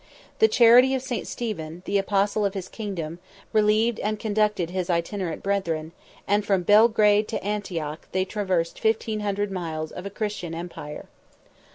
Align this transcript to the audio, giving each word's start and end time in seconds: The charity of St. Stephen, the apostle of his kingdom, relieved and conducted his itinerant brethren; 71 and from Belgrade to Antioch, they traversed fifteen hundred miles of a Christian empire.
The 0.39 0.47
charity 0.47 0.95
of 0.95 1.03
St. 1.03 1.27
Stephen, 1.27 1.83
the 1.85 1.99
apostle 1.99 2.43
of 2.43 2.55
his 2.55 2.67
kingdom, 2.69 3.19
relieved 3.53 3.99
and 3.99 4.17
conducted 4.17 4.71
his 4.71 4.89
itinerant 4.89 5.43
brethren; 5.43 5.91
71 6.25 6.25
and 6.29 6.43
from 6.43 6.63
Belgrade 6.63 7.27
to 7.27 7.43
Antioch, 7.43 8.07
they 8.11 8.25
traversed 8.25 8.79
fifteen 8.79 9.19
hundred 9.19 9.51
miles 9.51 9.91
of 9.91 10.07
a 10.07 10.09
Christian 10.09 10.55
empire. 10.55 11.07